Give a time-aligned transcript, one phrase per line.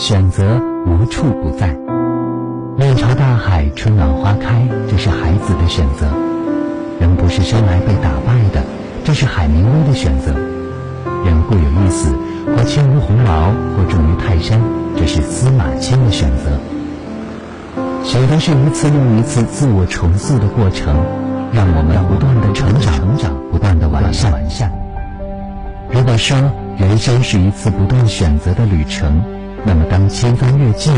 [0.00, 1.76] 选择无处不在。
[2.78, 6.06] 面朝大海，春暖花开，这是孩子的选择。
[6.98, 8.64] 人不是生来被打败的，
[9.04, 10.32] 这是海明威的选择。
[11.26, 12.14] 人固有一死，
[12.46, 14.58] 或轻如鸿毛，或重于泰山，
[14.96, 16.58] 这是司马迁的选择。
[18.02, 20.96] 选择是一次又一次自我重塑的过程，
[21.52, 24.72] 让我们不断的成长，成长，不断的完善，完善。
[25.92, 26.38] 如果说
[26.78, 29.22] 人生是一次不断选择的旅程，
[29.64, 30.92] 那么当千帆越尽，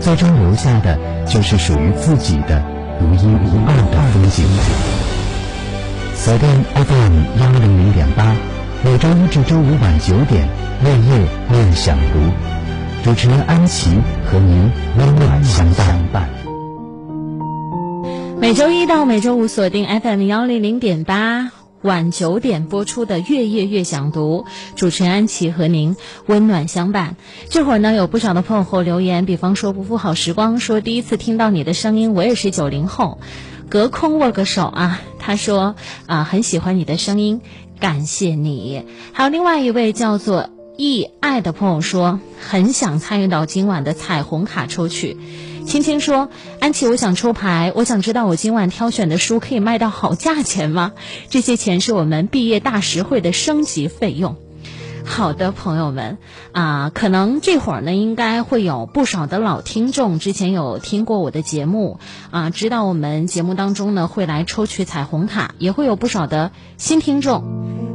[0.00, 2.62] 最终留下的就是属于自己的
[2.98, 4.44] 独一无二的风景。
[6.14, 8.34] 锁定 FM 幺零零点八，
[8.84, 10.48] 每周一至周五晚九点，
[10.84, 12.20] 夜夜念想读，
[13.04, 13.90] 主持人安琪
[14.24, 15.66] 和您温暖相
[16.12, 16.28] 伴。
[18.40, 21.55] 每周一到每周五锁定 FM 幺零零点八。
[21.86, 24.44] 晚九点播出的《月夜月想读》，
[24.74, 25.96] 主持人安琪和您
[26.26, 27.16] 温暖相伴。
[27.48, 33.18] 这会儿呢，有不少的朋友和我留言，比方说“不负好时光”说第一次听到你的声音，我也是九零后，
[33.70, 35.00] 隔空握个手啊。
[35.20, 37.40] 他说啊，很喜欢你的声音，
[37.78, 38.84] 感谢你。
[39.12, 45.16] 还有另外一位叫做易爱的朋友说，很想参与到今晚的彩虹卡抽取。
[45.66, 50.92] 青青说：“安琪，我想抽牌，我想知道我今晚挑选的书可以卖到好价钱吗？
[51.28, 54.36] 这些钱是我们毕业大实惠的升级费用。”
[55.04, 56.18] 好的，朋友们
[56.52, 61.98] 啊，可能这会儿呢，应该会有不少的老听众，之前有听过我的节目
[62.30, 67.85] 啊，知道我们节目当中呢会来抽取彩虹卡，也会有不少的新听众。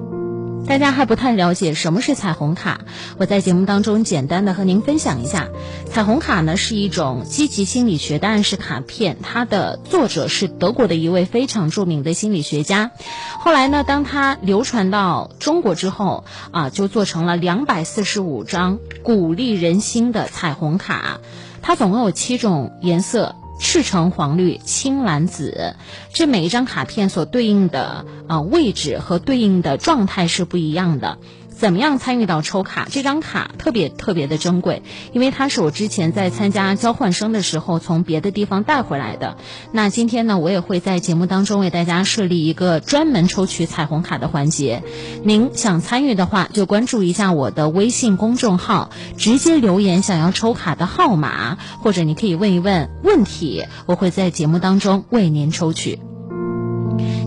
[0.67, 2.81] 大家还不太了解什么是彩虹卡，
[3.17, 5.49] 我在节目当中简单的和您分享一下。
[5.85, 12.91] 彩虹卡呢是一种积极心理学的暗示卡片，它的作者是德国的一位非常著名的心理学家。
[13.39, 21.19] 后来呢，当它流传到中国之后啊，就做成了两百四十五张鼓励人心的彩虹卡，
[21.61, 23.35] 它总共有七种颜色。
[23.61, 25.75] 赤橙黄绿青蓝紫，
[26.11, 31.19] 这每一张卡片所对应的啊位置和对应的状态是不一样的。
[31.61, 32.87] 怎么样参与到抽卡？
[32.89, 34.81] 这张卡特别特别的珍贵，
[35.13, 39.37] 因为它是我之前在参加交换生的时候从别的地方带回来的。
[39.71, 44.81] 那今天呢，我也会在节目当中为大家设立一个专门抽取彩虹卡的环节。
[45.23, 56.10] 您想参与的话，就关注一下我的微信公众号，直接留言想要抽卡的号码，或者你可以问一问问题，我会在节目当中为您抽取。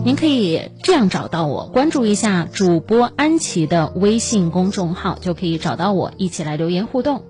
[0.05, 7.23] 您可以这样找到我，关注一下主播安琪的微信公众号，就可以找到我，一起来留言互动。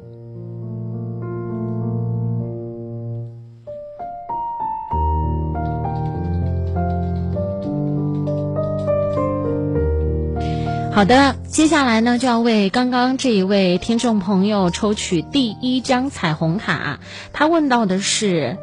[10.92, 17.00] 好的，接下来呢，就要为刚刚这一位听众朋友抽取第一张彩虹卡。
[17.32, 18.58] 他问到的是。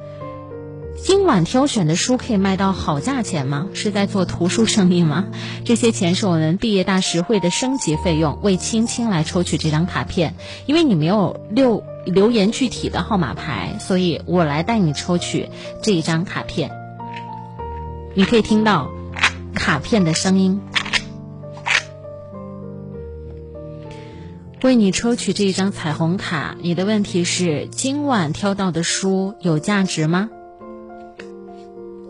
[1.02, 3.66] 今晚挑选的书可以卖到好价钱吗？
[3.74, 5.26] 是在做图书生意吗？
[5.64, 8.38] 这些钱是我们毕业大实惠的升级费用。
[8.40, 15.48] 为青青来抽取这张卡片，因为你没有留留言具体的号码牌，所以我来带你抽取
[15.82, 16.70] 这一张卡片。
[18.14, 18.88] 你可以听到
[19.54, 20.60] 卡片的声音。
[24.62, 30.30] 为你抽取这一张彩虹卡，你的问题是：今晚挑到的书有价值吗？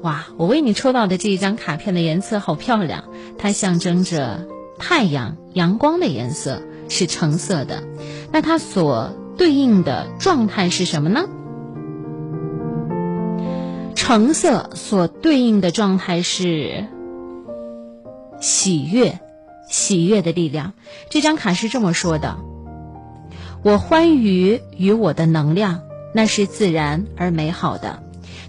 [0.03, 3.05] 哇，我为你抽到的这一张卡片的颜色好漂亮，
[3.39, 4.49] 它象征着
[4.79, 7.85] 太阳、阳光的颜色是橙色的。
[8.33, 11.29] 那它所对应的状态是什么呢？
[13.95, 16.87] 橙色所对应的状态是
[18.41, 19.21] 喜悦，
[19.69, 20.73] 喜悦的力量。
[21.11, 22.39] 这张卡是这么说的：
[23.63, 25.83] 我欢愉与我的能量，
[26.13, 28.03] 那是自然而美好的。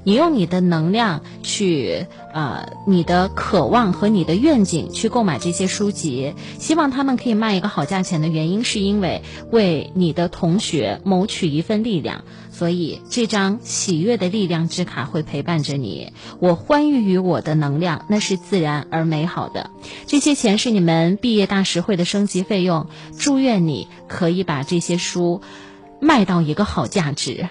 [0.03, 9.21] 你用你的能量去，呃，你的渴望和你的愿景去购买这些书籍，希望他们可以卖一个好价钱的原因，是因为
[9.51, 12.23] 为你的同学谋取一份力量。
[12.51, 16.13] 所以这张喜悦的力量之卡会陪伴着你。
[16.39, 19.71] 我欢愉于我的能量，那是自然而美好的。
[20.05, 22.87] 这些钱是你们毕业大实惠的升级费用。
[23.17, 25.41] 祝愿你可以把这些书
[25.99, 27.49] 卖到一个好价值。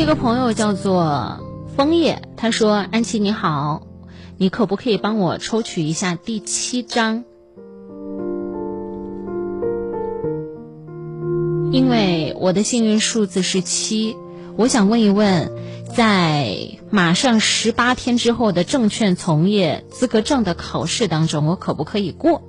[0.00, 1.40] 一个朋友叫做
[1.76, 3.82] 枫叶，他说：“安琪你好，
[4.38, 7.24] 你可不可以帮我抽取一下第七章？
[11.70, 14.16] 因为我的幸运数字是七，
[14.56, 15.52] 我想问一问，
[15.94, 16.56] 在
[16.88, 22.40] 马上十八天之后的证券从业资格证的考试当中，我可不可以过？”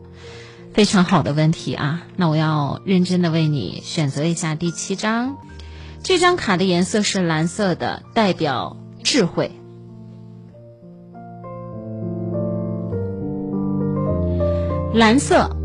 [0.74, 2.04] 非常好的问题啊！
[2.16, 5.36] 那我要认真的为你选择一下第七章。
[6.04, 9.52] 这张卡的颜色是蓝色的，代表智慧。
[14.94, 15.56] 蓝色，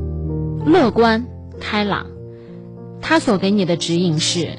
[0.64, 1.26] 乐观
[1.58, 2.06] 开朗。
[3.00, 4.58] 它所给你的指引是：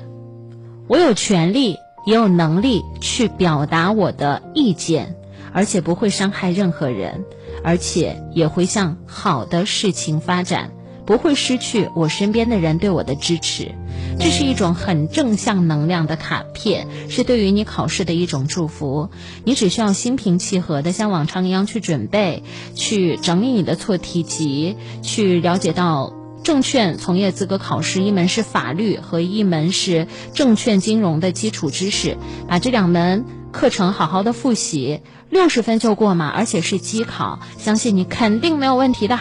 [0.88, 1.76] 我有权利，
[2.06, 5.16] 也有能力去表达我的意见，
[5.54, 7.24] 而且不会伤害任何人，
[7.64, 10.72] 而且也会向好的事情发展。
[11.08, 13.72] 不会失去我身边的人对我的支持，
[14.20, 19.10] 这是一种很正向能量的卡片，是对于你考试的一种祝福。
[19.46, 22.44] 你只需要心平气和的像往常一样去准备，
[22.76, 26.14] 去整理你的错题集，去了解到
[26.44, 32.18] 证券从业资格考试一门是法律和一门是证券金融的基础知识，
[32.50, 35.00] 把这两门课程好好的复习，
[35.30, 39.18] 六十分就过嘛，而且是机考，相信你肯定没有问题的。